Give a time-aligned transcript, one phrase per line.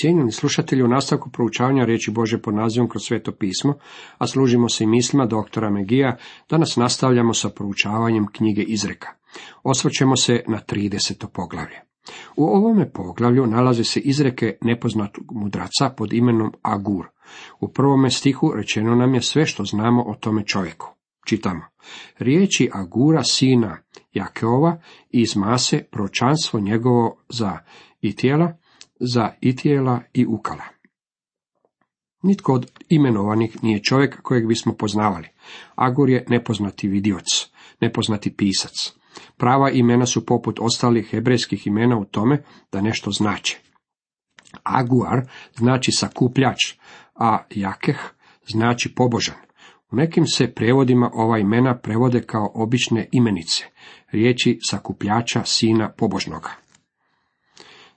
[0.00, 3.74] Cijenjeni slušatelji u nastavku proučavanja riječi Bože pod nazivom kroz sveto pismo,
[4.18, 6.16] a služimo se i mislima doktora Megija,
[6.50, 9.08] danas nastavljamo sa proučavanjem knjige Izreka.
[9.62, 11.26] Osvrćemo se na 30.
[11.32, 11.80] poglavlje.
[12.36, 17.06] U ovome poglavlju nalaze se izreke nepoznatog mudraca pod imenom Agur.
[17.60, 20.88] U prvome stihu rečeno nam je sve što znamo o tome čovjeku.
[21.26, 21.60] Čitamo.
[22.18, 23.78] Riječi Agura sina
[24.12, 24.80] Jakeova
[25.10, 27.58] iz Mase pročanstvo njegovo za
[28.00, 28.56] i tijela,
[29.02, 30.64] za Itijela i Ukala.
[32.22, 35.28] Nitko od imenovanih nije čovjek kojeg bismo poznavali.
[35.74, 37.24] Agur je nepoznati vidioc,
[37.80, 38.92] nepoznati pisac.
[39.36, 43.58] Prava imena su poput ostalih hebrejskih imena u tome da nešto znače.
[44.62, 46.58] Aguar znači sakupljač,
[47.14, 47.98] a Jakeh
[48.46, 49.36] znači pobožan.
[49.90, 53.64] U nekim se prevodima ova imena prevode kao obične imenice,
[54.12, 56.61] riječi sakupljača sina pobožnoga.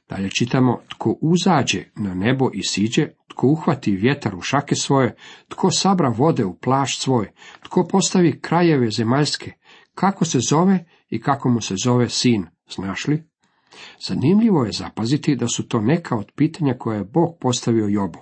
[0.09, 5.15] Dalje čitamo, tko uzađe na nebo i siđe, tko uhvati vjetar u šake svoje,
[5.47, 7.31] tko sabra vode u plašt svoj,
[7.63, 9.51] tko postavi krajeve zemaljske,
[9.95, 13.23] kako se zove i kako mu se zove sin, znaš li?
[14.07, 18.19] Zanimljivo je zapaziti da su to neka od pitanja koje je Bog postavio Jobu.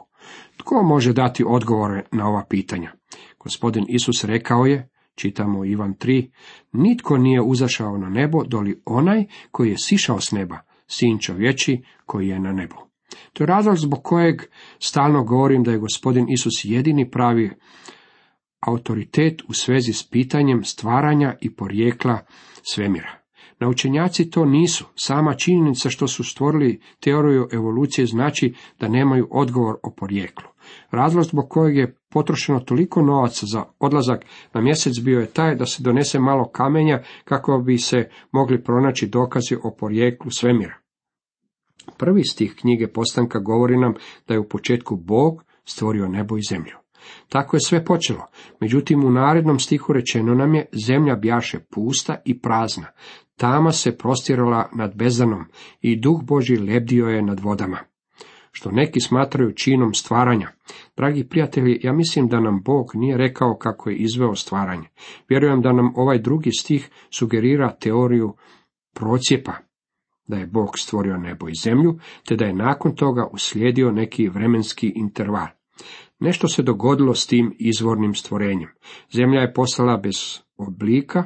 [0.57, 2.91] Tko može dati odgovore na ova pitanja?
[3.39, 6.31] Gospodin Isus rekao je, čitamo Ivan 3,
[6.71, 12.27] nitko nije uzašao na nebo doli onaj koji je sišao s neba, sin čovječi koji
[12.27, 12.75] je na nebu.
[13.33, 14.41] To je razlog zbog kojeg
[14.79, 17.51] stalno govorim da je gospodin Isus jedini pravi
[18.67, 22.19] autoritet u svezi s pitanjem stvaranja i porijekla
[22.61, 23.23] svemira.
[23.59, 24.85] Naučenjaci to nisu.
[24.95, 30.52] Sama činjenica što su stvorili teoriju evolucije znači da nemaju odgovor o porijeklu.
[30.91, 35.65] Razlog zbog kojeg je potrošeno toliko novaca za odlazak na mjesec bio je taj da
[35.65, 40.73] se donese malo kamenja kako bi se mogli pronaći dokazi o porijeklu svemira.
[41.97, 43.93] Prvi stih knjige Postanka govori nam
[44.27, 46.75] da je u početku Bog stvorio nebo i zemlju.
[47.29, 48.25] Tako je sve počelo.
[48.59, 52.87] Međutim, u narednom stihu rečeno nam je, zemlja bjaše pusta i prazna.
[53.35, 55.45] Tama se prostirala nad bezanom
[55.81, 57.77] i duh Boži lebdio je nad vodama.
[58.55, 60.47] Što neki smatraju činom stvaranja.
[60.97, 64.87] Dragi prijatelji, ja mislim da nam Bog nije rekao kako je izveo stvaranje.
[65.29, 68.33] Vjerujem da nam ovaj drugi stih sugerira teoriju
[68.93, 69.53] procjepa,
[70.27, 74.93] da je Bog stvorio nebo i zemlju, te da je nakon toga uslijedio neki vremenski
[74.95, 75.47] interval.
[76.19, 78.69] Nešto se dogodilo s tim izvornim stvorenjem.
[79.11, 81.23] Zemlja je postala bez oblika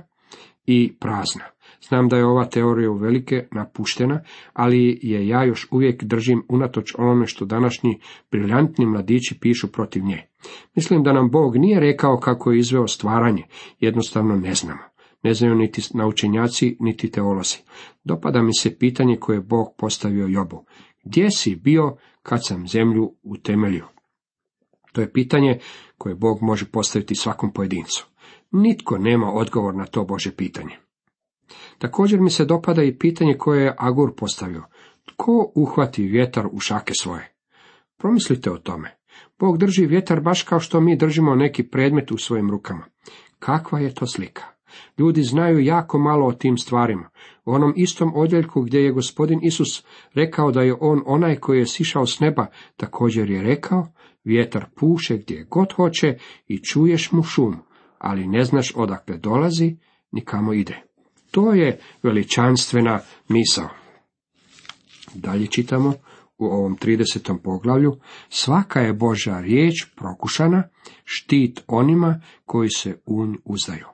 [0.66, 1.44] i prazna.
[1.82, 4.22] Znam da je ova teorija uvelike napuštena,
[4.54, 8.00] ali je ja još uvijek držim unatoč onome što današnji
[8.32, 10.28] briljantni mladići pišu protiv nje.
[10.76, 13.44] Mislim da nam Bog nije rekao kako je izveo stvaranje,
[13.80, 14.82] jednostavno ne znamo.
[15.24, 17.58] Ne znaju niti naučenjaci, niti teolozi.
[18.04, 20.66] Dopada mi se pitanje koje je Bog postavio Jobu.
[21.04, 23.88] Gdje si bio kad sam zemlju utemeljio?
[24.92, 25.60] To je pitanje
[25.98, 28.08] koje Bog može postaviti svakom pojedincu.
[28.52, 30.87] Nitko nema odgovor na to Bože pitanje.
[31.78, 34.64] Također mi se dopada i pitanje koje je Agur postavio.
[35.06, 37.34] Tko uhvati vjetar u šake svoje?
[37.98, 38.98] Promislite o tome.
[39.40, 42.86] Bog drži vjetar baš kao što mi držimo neki predmet u svojim rukama.
[43.40, 44.44] Kakva je to slika?
[44.98, 47.10] Ljudi znaju jako malo o tim stvarima.
[47.46, 51.66] U onom istom odjeljku gdje je gospodin Isus rekao da je on onaj koji je
[51.66, 52.46] sišao s neba,
[52.78, 53.88] također je rekao,
[54.24, 57.56] vjetar puše gdje god hoće i čuješ mu šum,
[57.98, 59.78] ali ne znaš odakle dolazi
[60.12, 60.87] ni kamo ide.
[61.38, 63.70] To je veličanstvena misao.
[65.14, 65.94] Dalje čitamo
[66.38, 67.38] u ovom 30.
[67.44, 68.00] poglavlju,
[68.30, 70.70] svaka je Božja riječ prokušana,
[71.04, 73.86] štit onima koji se u nj uzdaju.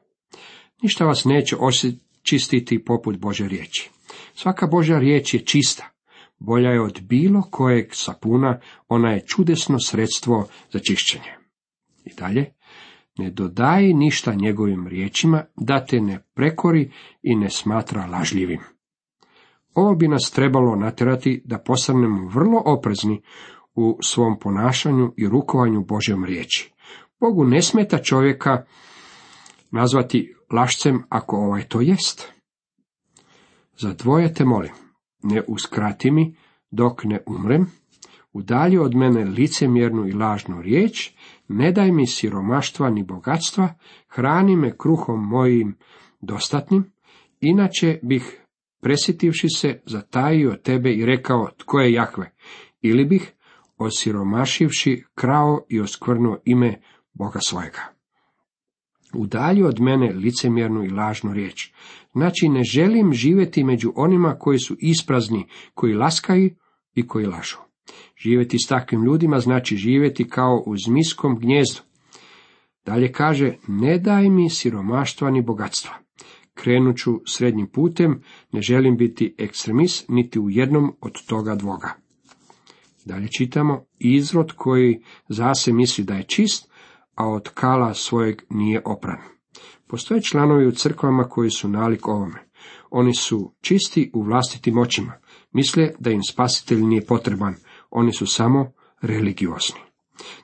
[0.81, 3.89] Ništa vas neće očistiti poput Bože riječi.
[4.35, 5.89] Svaka Božja riječ je čista,
[6.39, 11.33] bolja je od bilo kojeg sapuna, ona je čudesno sredstvo za čišćenje.
[12.05, 12.53] I dalje,
[13.17, 16.91] ne dodaji ništa njegovim riječima, da te ne prekori
[17.21, 18.59] i ne smatra lažljivim.
[19.73, 23.21] Ovo bi nas trebalo natjerati da postanemo vrlo oprezni
[23.75, 26.73] u svom ponašanju i rukovanju Božjom riječi.
[27.19, 28.65] Bogu ne smeta čovjeka
[29.71, 32.33] nazvati lašcem ako ovaj to jest.
[33.77, 34.71] Za dvoje te molim,
[35.23, 36.35] ne uskrati mi
[36.71, 37.67] dok ne umrem,
[38.33, 41.11] udalji od mene licemjernu i lažnu riječ,
[41.47, 43.73] ne daj mi siromaštva ni bogatstva,
[44.07, 45.77] hrani me kruhom mojim
[46.21, 46.91] dostatnim,
[47.41, 48.39] inače bih,
[48.81, 52.31] presjetivši se, zatajio tebe i rekao, tko je Jahve,
[52.81, 53.33] ili bih,
[53.77, 56.81] osiromašivši, krao i oskvrnuo ime
[57.13, 57.81] Boga svojega.
[59.13, 61.71] Udalji od mene licemjernu i lažnu riječ.
[62.13, 66.55] Znači, ne želim živjeti među onima koji su isprazni, koji laskaju
[66.95, 67.57] i koji lažu.
[68.23, 71.81] Živjeti s takvim ljudima znači živjeti kao u zmiskom gnjezdu.
[72.85, 75.91] Dalje kaže, ne daj mi siromaštva ni bogatstva.
[76.53, 78.21] Krenut ću srednjim putem,
[78.51, 81.93] ne želim biti ekstremist niti u jednom od toga dvoga.
[83.05, 86.71] Dalje čitamo, izrod koji zase misli da je čist,
[87.15, 89.17] a od kala svojeg nije opran.
[89.87, 92.39] Postoje članovi u crkvama koji su nalik ovome.
[92.91, 95.13] Oni su čisti u vlastitim očima.
[95.51, 97.55] Misle da im spasitelj nije potreban.
[97.95, 99.79] Oni su samo religiozni.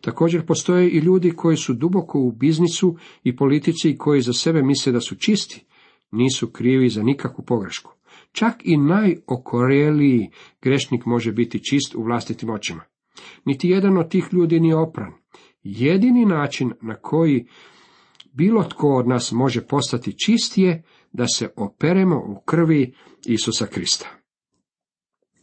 [0.02, 4.62] Također postoje i ljudi koji su duboko u biznisu i politici i koji za sebe
[4.62, 5.66] misle da su čisti.
[6.12, 7.92] Nisu krivi za nikakvu pogrešku.
[8.32, 10.30] Čak i najokoreliji
[10.62, 12.82] grešnik može biti čist u vlastitim očima.
[13.46, 15.14] Niti jedan od tih ljudi nije opran.
[15.64, 17.48] Jedini način na koji
[18.34, 22.94] bilo tko od nas može postati čist je da se operemo u krvi
[23.26, 24.10] Isusa Krista.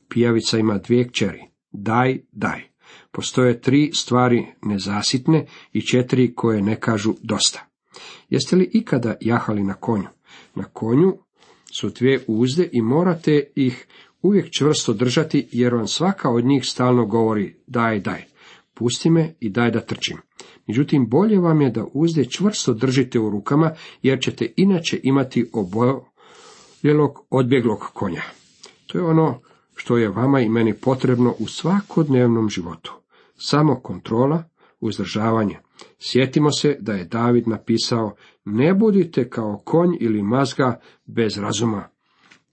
[0.08, 1.55] Pijavica ima dvije kćeri.
[1.72, 2.60] Daj, daj.
[3.12, 7.66] Postoje tri stvari nezasitne i četiri koje ne kažu dosta.
[8.30, 10.08] Jeste li ikada jahali na konju?
[10.54, 11.16] Na konju
[11.78, 13.86] su dvije uzde i morate ih
[14.22, 18.24] uvijek čvrsto držati jer vam svaka od njih stalno govori daj, daj.
[18.74, 20.16] Pusti me i daj da trčim.
[20.66, 23.70] Međutim, bolje vam je da uzde čvrsto držite u rukama,
[24.02, 28.22] jer ćete inače imati oboljelog, odbjeglog konja.
[28.86, 29.40] To je ono
[29.76, 32.94] što je vama i meni potrebno u svakodnevnom životu.
[33.36, 34.44] Samo kontrola,
[34.80, 35.58] uzdržavanje.
[35.98, 38.14] Sjetimo se da je David napisao,
[38.44, 41.88] ne budite kao konj ili mazga bez razuma.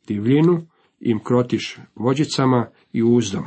[0.08, 0.68] Divljinu
[1.00, 3.44] im krotiš vođicama i uzdom.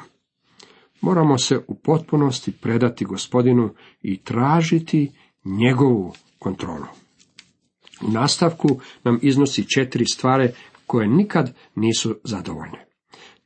[1.00, 5.12] Moramo se u potpunosti predati gospodinu i tražiti
[5.44, 6.86] njegovu kontrolu.
[8.02, 8.68] U nastavku
[9.04, 10.48] nam iznosi četiri stvari
[10.86, 12.85] koje nikad nisu zadovoljne.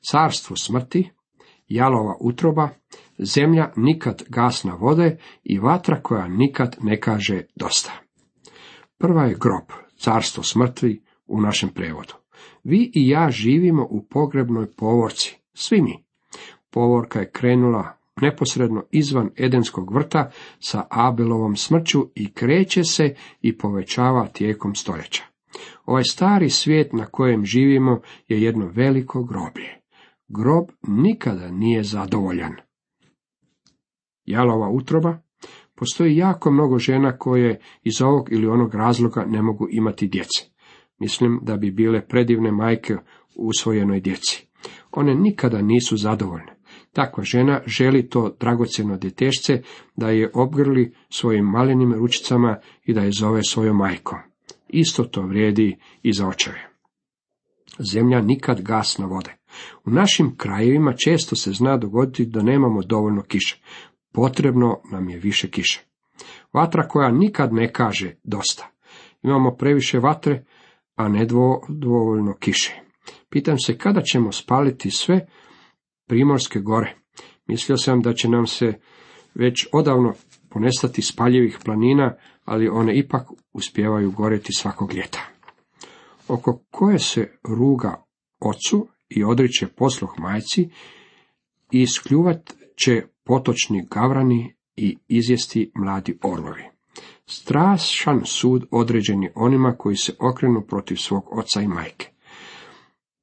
[0.00, 1.10] Carstvo smrti,
[1.68, 2.68] jalova utroba,
[3.18, 7.92] zemlja nikad gasna vode i vatra koja nikad ne kaže dosta.
[8.98, 9.64] Prva je grob,
[9.96, 12.14] carstvo smrti u našem prevodu.
[12.64, 16.04] Vi i ja živimo u pogrebnoj povorci, svi mi.
[16.70, 24.26] Povorka je krenula neposredno izvan Edenskog vrta sa Abelovom smrću i kreće se i povećava
[24.26, 25.22] tijekom stoljeća.
[25.84, 29.79] Ovaj stari svijet na kojem živimo je jedno veliko groblje.
[30.38, 32.52] Grob nikada nije zadovoljan.
[34.24, 35.18] Jalova utroba
[35.80, 40.44] Postoji jako mnogo žena koje iz ovog ili onog razloga ne mogu imati djece.
[40.98, 42.94] Mislim da bi bile predivne majke
[43.36, 44.46] u usvojenoj djeci.
[44.92, 46.56] One nikada nisu zadovoljne.
[46.92, 49.62] Takva žena želi to dragocjeno djetešce
[49.96, 54.18] da je obgrli svojim malenim ručicama i da je zove svojom majkom.
[54.68, 56.69] Isto to vrijedi i za očeve.
[57.92, 59.36] Zemlja nikad gasna vode.
[59.84, 63.60] U našim krajevima često se zna dogoditi da nemamo dovoljno kiše.
[64.12, 65.84] Potrebno nam je više kiše.
[66.52, 68.70] Vatra koja nikad ne kaže dosta.
[69.22, 70.44] Imamo previše vatre,
[70.96, 71.26] a ne
[71.68, 72.80] dovoljno kiše.
[73.28, 75.26] Pitam se kada ćemo spaliti sve
[76.08, 76.94] primorske gore.
[77.46, 78.72] Mislio sam da će nam se
[79.34, 80.14] već odavno
[80.48, 82.14] ponestati spaljivih planina,
[82.44, 85.29] ali one ipak uspijevaju goreti svakog ljeta.
[86.30, 88.04] Oko koje se ruga
[88.40, 90.68] ocu i odriče posluh majci
[91.70, 96.62] i skljuvat će potočni gavrani i izjesti mladi orlovi.
[97.26, 102.10] Strašan sud određeni onima koji se okrenu protiv svog oca i majke.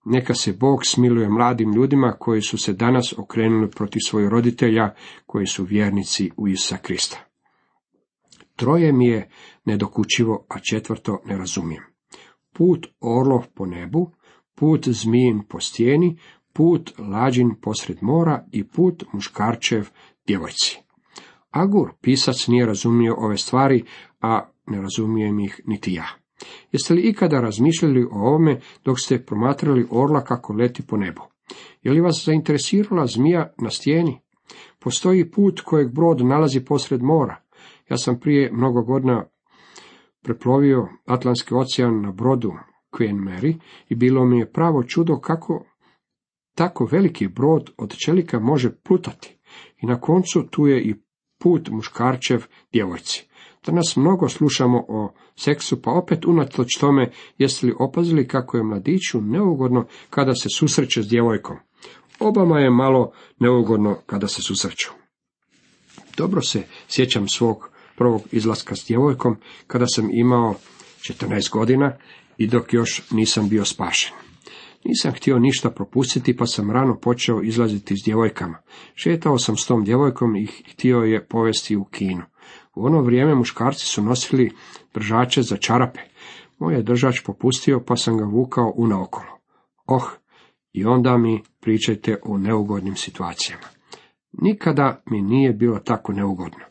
[0.06, 4.94] Neka se Bog smiluje mladim ljudima koji su se danas okrenuli protiv svojih roditelja,
[5.26, 7.18] koji su vjernici u Isusa Krista.
[8.56, 9.30] Troje mi je
[9.66, 11.97] nedokučivo, a četvrto ne razumijem.
[12.58, 14.12] Put orlov po nebu,
[14.56, 16.18] put zmijin po stijeni,
[16.54, 19.90] put lađin posred mora i put muškarčev
[20.28, 20.80] djevojci.
[21.52, 23.84] Agur, pisac, nije razumio ove stvari,
[24.22, 26.08] a ne razumijem ih niti ja.
[26.72, 31.22] Jeste li ikada razmišljali o ovome dok ste promatrali orla kako leti po nebu?
[31.84, 34.20] Je li vas zainteresirala zmija na stijeni?
[34.80, 37.42] Postoji put kojeg brod nalazi posred mora.
[37.90, 39.26] Ja sam prije mnogo godina
[40.28, 42.54] preplovio Atlantski ocean na brodu
[42.92, 45.66] Queen Mary i bilo mi je pravo čudo kako
[46.56, 49.38] tako veliki brod od čelika može plutati.
[49.82, 50.96] I na koncu tu je i
[51.40, 53.28] put muškarčev djevojci.
[53.66, 59.22] Danas mnogo slušamo o seksu, pa opet unatoč tome jeste li opazili kako je mladiću
[59.22, 61.58] neugodno kada se susreće s djevojkom.
[62.20, 64.90] Obama je malo neugodno kada se susreću.
[66.18, 69.36] Dobro se sjećam svog prvog izlaska s djevojkom
[69.68, 70.56] kada sam imao
[71.00, 71.94] 14 godina
[72.38, 74.14] i dok još nisam bio spašen.
[74.86, 78.58] Nisam htio ništa propustiti, pa sam rano počeo izlaziti s djevojkama.
[78.96, 82.24] Šetao sam s tom djevojkom i htio je povesti u kinu.
[82.76, 84.52] U ono vrijeme muškarci su nosili
[84.94, 86.00] držače za čarape.
[86.60, 89.40] Moj je držač popustio, pa sam ga vukao unaokolo.
[89.86, 90.10] Oh,
[90.74, 93.64] i onda mi pričajte o neugodnim situacijama.
[94.32, 96.67] Nikada mi nije bilo tako neugodno.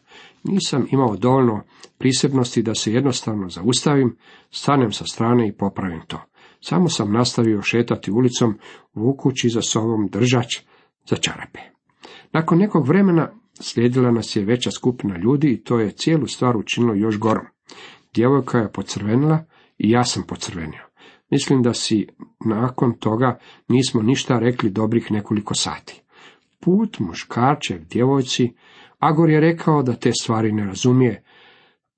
[0.49, 1.63] Nisam imao dovoljno
[1.99, 4.17] prisebnosti da se jednostavno zaustavim,
[4.51, 6.21] stanem sa strane i popravim to.
[6.61, 8.59] Samo sam nastavio šetati ulicom,
[8.95, 10.61] vukući za sobom držač
[11.09, 11.59] za čarape.
[12.33, 16.95] Nakon nekog vremena slijedila nas je veća skupina ljudi i to je cijelu stvar učinilo
[16.95, 17.47] još gorom.
[18.15, 19.45] Djevojka je pocrvenila
[19.79, 20.87] i ja sam pocrvenio.
[21.31, 22.07] Mislim da si
[22.45, 23.39] nakon toga
[23.69, 26.03] nismo ništa rekli dobrih nekoliko sati.
[26.61, 28.53] Put muškarčev djevojci,
[28.99, 31.23] Agor je rekao da te stvari ne razumije,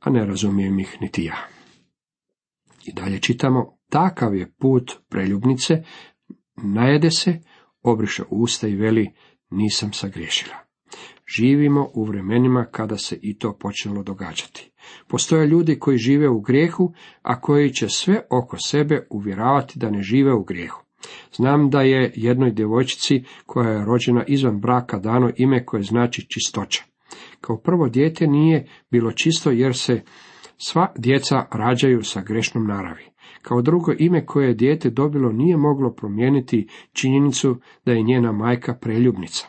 [0.01, 1.37] a ne razumijem ih niti ja.
[2.85, 5.83] I dalje čitamo, takav je put preljubnice,
[6.57, 7.41] najede se,
[7.83, 9.13] obriše usta i veli,
[9.51, 10.55] nisam sagriješila.
[11.37, 14.71] Živimo u vremenima kada se i to počelo događati.
[15.09, 20.03] Postoje ljudi koji žive u grijehu, a koji će sve oko sebe uvjeravati da ne
[20.03, 20.88] žive u grijehu.
[21.33, 26.85] Znam da je jednoj djevojčici koja je rođena izvan braka dano ime koje znači čistoća.
[27.41, 30.03] Kao prvo dijete nije bilo čisto jer se
[30.57, 33.05] sva djeca rađaju sa grešnom naravi.
[33.43, 38.75] Kao drugo ime koje je dijete dobilo nije moglo promijeniti činjenicu da je njena majka
[38.75, 39.47] preljubnica.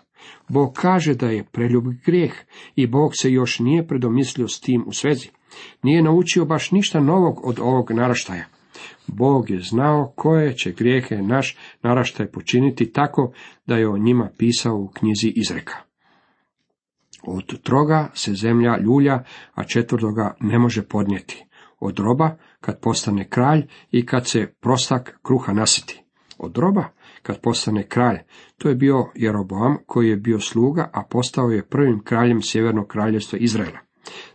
[0.49, 2.33] Bog kaže da je preljub grijeh
[2.75, 5.29] i Bog se još nije predomislio s tim u svezi.
[5.83, 8.45] Nije naučio baš ništa novog od ovog naraštaja.
[9.07, 13.33] Bog je znao koje će grijehe naš naraštaj počiniti tako
[13.65, 15.75] da je o njima pisao u knjizi izreka.
[17.23, 21.45] Od troga se zemlja ljulja, a četvrtoga ne može podnijeti.
[21.79, 26.03] Od roba kad postane kralj i kad se prostak kruha nasiti.
[26.37, 26.83] Od roba
[27.21, 28.17] kad postane kralj.
[28.57, 33.39] To je bio Jeroboam koji je bio sluga, a postao je prvim kraljem sjevernog kraljevstva
[33.39, 33.79] Izraela.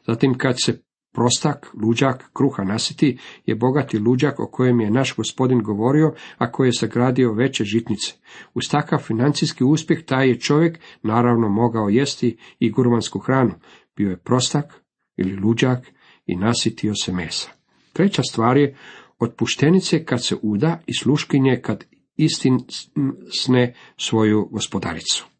[0.07, 0.83] Zatim kad se
[1.14, 6.68] prostak, luđak, kruha nasiti, je bogati luđak o kojem je naš gospodin govorio, a koji
[6.68, 8.12] je sagradio veće žitnice.
[8.54, 13.54] Uz takav financijski uspjeh taj je čovjek naravno mogao jesti i gurmansku hranu.
[13.97, 14.83] Bio je prostak
[15.16, 15.92] ili luđak
[16.26, 17.49] i nasitio se mesa.
[17.92, 18.76] Treća stvar je
[19.18, 21.85] otpuštenice kad se uda i sluškinje kad
[22.16, 25.34] istinsne svoju gospodaricu.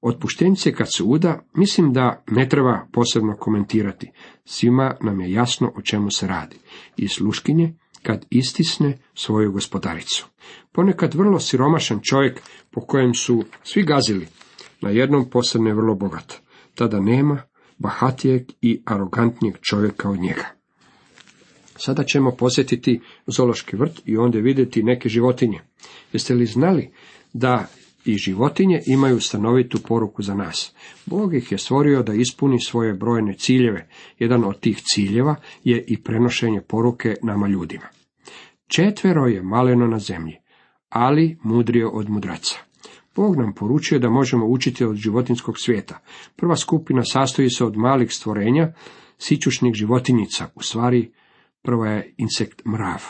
[0.00, 4.10] Otpuštenice kad se uda, mislim da ne treba posebno komentirati.
[4.44, 6.56] Svima nam je jasno o čemu se radi.
[6.96, 10.26] I sluškinje kad istisne svoju gospodaricu.
[10.72, 14.26] Ponekad vrlo siromašan čovjek po kojem su svi gazili,
[14.80, 16.34] na jednom posebno je vrlo bogat.
[16.74, 17.42] Tada nema
[17.78, 20.44] bahatijeg i arogantnijeg čovjeka od njega.
[21.76, 25.60] Sada ćemo posjetiti zološki vrt i onda vidjeti neke životinje.
[26.12, 26.90] Jeste li znali
[27.32, 27.66] da
[28.06, 30.74] i životinje imaju stanovitu poruku za nas.
[31.06, 33.88] Bog ih je stvorio da ispuni svoje brojne ciljeve.
[34.18, 37.86] Jedan od tih ciljeva je i prenošenje poruke nama ljudima.
[38.66, 40.36] Četvero je maleno na zemlji,
[40.88, 42.58] ali mudrio od mudraca.
[43.16, 45.98] Bog nam poručuje da možemo učiti od životinskog svijeta.
[46.36, 48.72] Prva skupina sastoji se od malih stvorenja,
[49.18, 51.12] sićušnih životinjica, u stvari
[51.62, 53.02] prva je insekt mrav.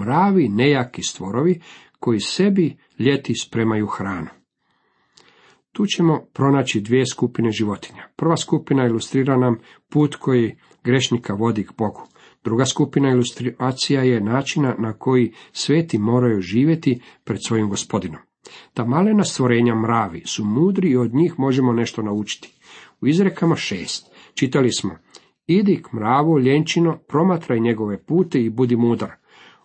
[0.00, 1.60] Mravi nejaki stvorovi
[1.98, 4.28] koji sebi ljeti spremaju hranu.
[5.72, 8.02] Tu ćemo pronaći dvije skupine životinja.
[8.16, 9.58] Prva skupina ilustrira nam
[9.92, 12.02] put koji grešnika vodi k Bogu.
[12.44, 18.20] Druga skupina ilustracija je načina na koji sveti moraju živjeti pred svojim gospodinom.
[18.74, 22.54] Ta malena stvorenja mravi su mudri i od njih možemo nešto naučiti.
[23.00, 24.96] U izrekama šest čitali smo
[25.46, 29.10] Idi k mravu ljenčino, promatraj njegove pute i budi mudar.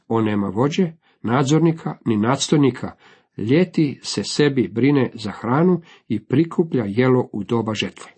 [0.07, 0.91] On nema vođe,
[1.23, 2.91] nadzornika ni nadstojnika,
[3.37, 8.11] ljeti se sebi brine za hranu i prikuplja jelo u doba žetve.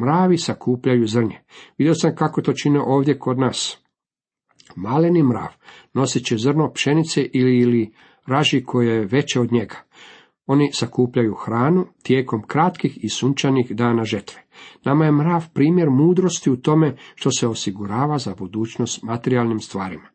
[0.00, 1.38] Mravi sakupljaju zrnje.
[1.78, 3.78] Vidio sam kako to čine ovdje kod nas.
[4.76, 5.54] Maleni mrav
[5.94, 7.92] nosit će zrno pšenice ili, ili
[8.26, 9.76] raži koje je veće od njega.
[10.46, 14.42] Oni sakupljaju hranu tijekom kratkih i sunčanih dana žetve.
[14.84, 20.11] Nama je mrav primjer mudrosti u tome što se osigurava za budućnost materijalnim stvarima.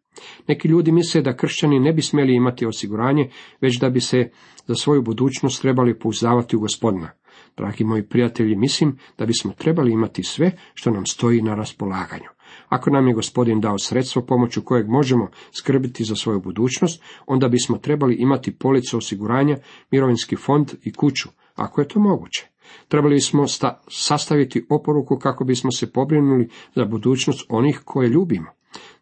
[0.47, 3.29] Neki ljudi misle da kršćani ne bi smjeli imati osiguranje,
[3.61, 4.29] već da bi se
[4.67, 7.09] za svoju budućnost trebali pouzdavati u gospodina.
[7.57, 12.29] Dragi moji prijatelji, mislim da bismo trebali imati sve što nam stoji na raspolaganju.
[12.69, 17.77] Ako nam je gospodin dao sredstvo pomoću kojeg možemo skrbiti za svoju budućnost, onda bismo
[17.77, 19.57] trebali imati policu osiguranja,
[19.91, 22.47] mirovinski fond i kuću, ako je to moguće.
[22.87, 23.45] Trebali smo
[23.89, 28.56] sastaviti oporuku kako bismo se pobrinuli za budućnost onih koje ljubimo.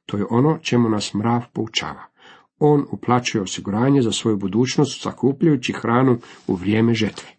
[0.05, 2.03] To je ono čemu nas mrav poučava.
[2.59, 7.29] On uplaćuje osiguranje za svoju budućnost sakupljajući hranu u vrijeme žetve.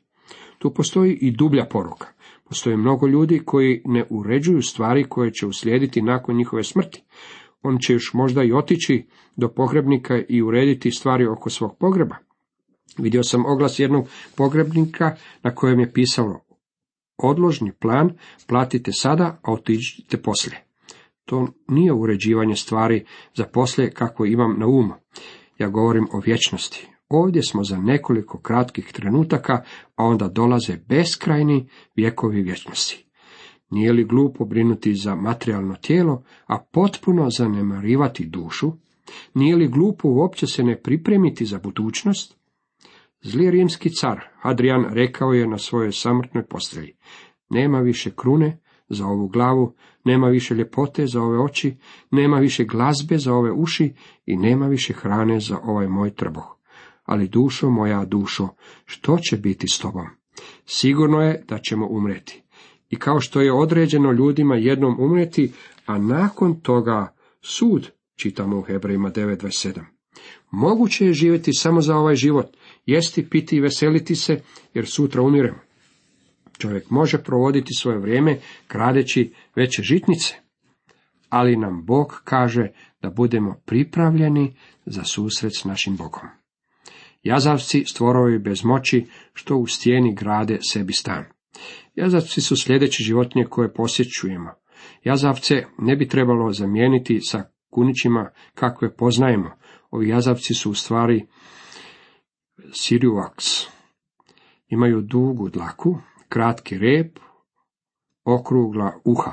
[0.59, 2.07] Tu postoji i dublja poruka.
[2.45, 7.03] Postoje mnogo ljudi koji ne uređuju stvari koje će uslijediti nakon njihove smrti.
[7.63, 9.07] On će još možda i otići
[9.37, 12.17] do pogrebnika i urediti stvari oko svog pogreba.
[12.99, 16.41] Vidio sam oglas jednog pogrebnika na kojem je pisalo
[17.19, 18.11] odložni plan,
[18.47, 20.66] platite sada, a otiđite poslije.
[21.27, 23.05] To nije uređivanje stvari
[23.35, 24.95] za poslije kako imam na umu.
[25.59, 26.89] Ja govorim o vječnosti.
[27.09, 29.53] Ovdje smo za nekoliko kratkih trenutaka,
[29.97, 33.07] a onda dolaze beskrajni vjekovi vječnosti.
[33.71, 38.73] Nije li glupo brinuti za materijalno tijelo, a potpuno zanemarivati dušu?
[39.35, 42.37] Nije li glupo uopće se ne pripremiti za budućnost?
[43.23, 46.97] Zli rimski car, Adrian, rekao je na svojoj samrtnoj postelji,
[47.51, 49.75] nema više krune za ovu glavu,
[50.05, 51.77] nema više ljepote za ove oči,
[52.11, 53.93] nema više glazbe za ove uši
[54.27, 56.57] i nema više hrane za ovaj moj trbuh.
[57.05, 58.49] Ali dušo moja dušo,
[58.85, 60.07] što će biti s tobom?
[60.67, 62.43] Sigurno je da ćemo umreti.
[62.91, 65.53] I kao što je određeno ljudima jednom umreti,
[65.87, 69.81] a nakon toga sud, čitamo u Hebrejima 9.27.
[70.51, 72.47] Moguće je živjeti samo za ovaj život,
[72.87, 74.41] jesti, piti i veseliti se,
[74.75, 75.66] jer sutra umiremo.
[76.59, 80.35] Čovjek može provoditi svoje vrijeme kradeći veće žitnice,
[81.29, 82.69] ali nam Bog kaže
[83.03, 86.29] da budemo pripravljeni za susret s našim Bogom.
[87.23, 91.25] Jazavci stvorovi bez moći, što u stijeni grade sebi stan.
[91.95, 94.51] Jazavci su sljedeće životinje koje posjećujemo.
[95.05, 99.51] Jazavce ne bi trebalo zamijeniti sa kunićima kakve poznajemo.
[99.91, 101.27] Ovi jazavci su u stvari
[102.73, 103.47] siriuvaks.
[104.69, 105.99] Imaju dugu dlaku,
[106.29, 107.19] kratki rep,
[108.25, 109.33] okrugla uha.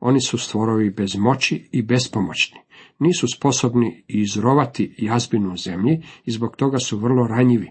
[0.00, 2.60] Oni su stvorovi bez moći i bespomoćni.
[2.98, 7.70] Nisu sposobni izrovati jazbinu u zemlji i zbog toga su vrlo ranjivi.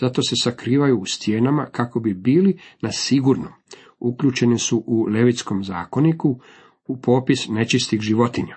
[0.00, 3.52] Zato se sakrivaju u stijenama kako bi bili na sigurnom.
[3.98, 6.40] Uključeni su u levitskom zakoniku
[6.86, 8.56] u popis nečistih životinja.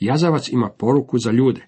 [0.00, 1.66] Jazavac ima poruku za ljude.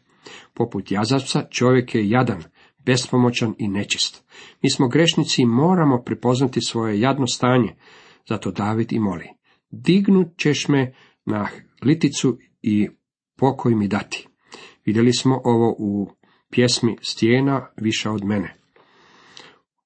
[0.55, 2.43] Poput jazavca čovjek je jadan,
[2.85, 4.25] bespomoćan i nečist.
[4.63, 7.75] Mi smo grešnici i moramo prepoznati svoje jadno stanje,
[8.29, 9.29] zato David i moli.
[9.71, 11.49] Dignut ćeš me na
[11.83, 12.89] liticu i
[13.37, 14.29] pokoj mi dati.
[14.85, 16.09] Vidjeli smo ovo u
[16.51, 18.55] pjesmi Stijena više od mene.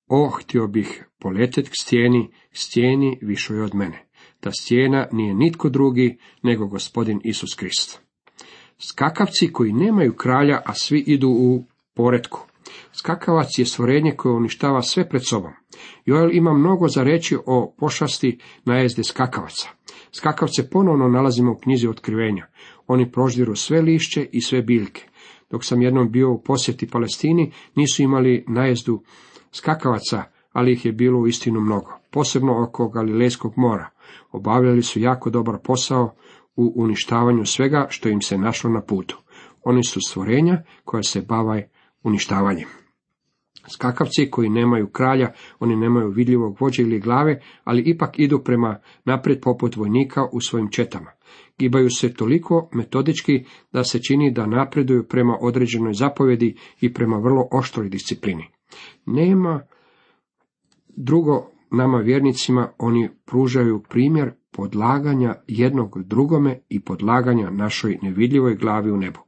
[0.06, 4.06] O, htio bih poletet k stijeni, stijeni više od mene.
[4.40, 8.00] Ta stijena nije nitko drugi nego gospodin Isus Krist.
[8.78, 12.45] Skakavci koji nemaju kralja, a svi idu u poretku.
[12.98, 15.52] Skakavac je stvorenje koje uništava sve pred sobom.
[16.04, 19.68] Joel ima mnogo za reći o pošasti najezde skakavaca.
[20.12, 22.46] Skakavce ponovno nalazimo u knjizi otkrivenja.
[22.86, 25.08] Oni proždiru sve lišće i sve biljke.
[25.50, 29.02] Dok sam jednom bio u posjeti Palestini, nisu imali najezdu
[29.52, 33.90] skakavaca, ali ih je bilo u mnogo, posebno oko Galilejskog mora.
[34.32, 36.14] Obavljali su jako dobar posao
[36.56, 39.18] u uništavanju svega što im se našlo na putu.
[39.64, 41.62] Oni su stvorenja koja se bavaju
[42.02, 42.85] uništavanjem.
[43.68, 49.40] Skakavci koji nemaju kralja, oni nemaju vidljivog vođe ili glave, ali ipak idu prema naprijed
[49.40, 51.10] poput vojnika u svojim četama.
[51.58, 57.48] Gibaju se toliko metodički da se čini da napreduju prema određenoj zapovjedi i prema vrlo
[57.52, 58.44] oštroj disciplini.
[59.06, 59.62] Nema
[60.96, 68.96] drugo nama vjernicima, oni pružaju primjer podlaganja jednog drugome i podlaganja našoj nevidljivoj glavi u
[68.96, 69.25] nebu.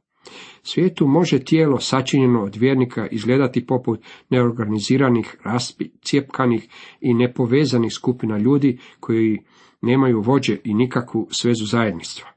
[0.63, 6.67] Svijetu može tijelo sačinjeno od vjernika izgledati poput neorganiziranih, rascijepkanih
[7.01, 9.39] i nepovezanih skupina ljudi koji
[9.81, 12.29] nemaju vođe i nikakvu svezu zajedništva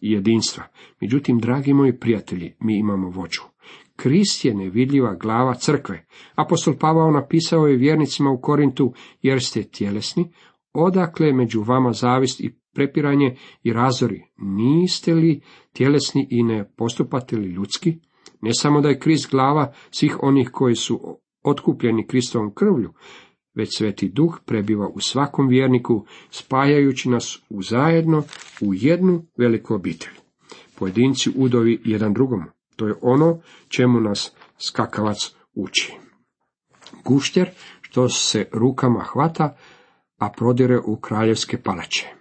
[0.00, 0.64] i jedinstva.
[1.00, 3.40] Međutim, dragi moji prijatelji, mi imamo vođu.
[3.96, 6.06] Krist je nevidljiva glava crkve.
[6.34, 10.32] Apostol Pavao napisao je vjernicima u Korintu, jer ste tjelesni,
[10.72, 15.40] odakle među vama zavist i prepiranje i razori, niste li
[15.72, 17.98] tjelesni i ne postupate li ljudski?
[18.40, 22.92] Ne samo da je Krist glava svih onih koji su otkupljeni Kristovom krvlju,
[23.54, 28.22] već sveti duh prebiva u svakom vjerniku, spajajući nas u zajedno
[28.60, 30.12] u jednu veliku obitelj.
[30.78, 32.44] Pojedinci udovi jedan drugom.
[32.76, 35.92] To je ono čemu nas skakavac uči.
[37.04, 39.56] Gušter što se rukama hvata,
[40.18, 42.19] a prodire u kraljevske palače.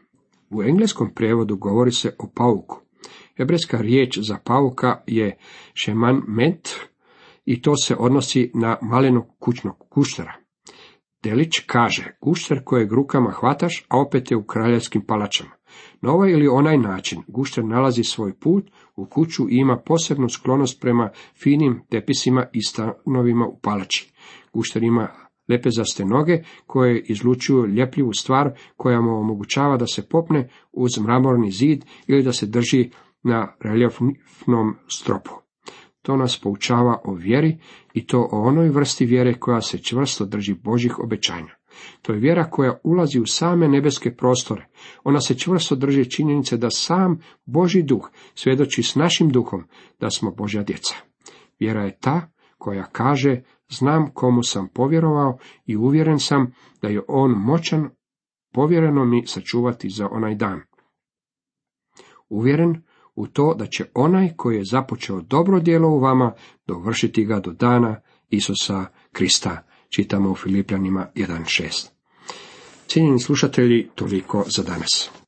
[0.49, 2.81] U engleskom prijevodu govori se o pauku.
[3.37, 5.37] Hebrejska riječ za pauka je
[5.73, 6.69] šeman met
[7.45, 10.33] i to se odnosi na malenog kućnog kušnara.
[11.23, 15.51] Delić kaže, gušter kojeg rukama hvataš, a opet je u kraljevskim palačama.
[16.01, 20.81] Na ovaj ili onaj način gušter nalazi svoj put u kuću i ima posebnu sklonost
[20.81, 21.09] prema
[21.43, 24.11] finim tepisima i stanovima u palači.
[24.53, 30.99] Gušter ima lepezaste noge koje izlučuju ljepljivu stvar koja mu omogućava da se popne uz
[30.99, 32.89] mramorni zid ili da se drži
[33.23, 35.31] na reljefnom stropu.
[36.01, 37.57] To nas poučava o vjeri
[37.93, 41.59] i to o onoj vrsti vjere koja se čvrsto drži Božih obećanja.
[42.01, 44.67] To je vjera koja ulazi u same nebeske prostore.
[45.03, 49.63] Ona se čvrsto drži činjenice da sam Boži duh svjedoči s našim duhom
[49.99, 50.95] da smo Božja djeca.
[51.59, 57.31] Vjera je ta koja kaže znam komu sam povjerovao i uvjeren sam da je on
[57.31, 57.89] moćan
[58.53, 60.61] povjereno mi sačuvati za onaj dan.
[62.29, 62.81] Uvjeren
[63.15, 66.33] u to da će onaj koji je započeo dobro djelo u vama
[66.67, 69.65] dovršiti ga do dana Isusa Krista.
[69.89, 71.89] Čitamo u Filipljanima 1.6.
[72.87, 75.18] Cijenjeni slušatelji, toliko za danas.